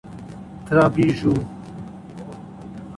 Trabiju 0.65 1.31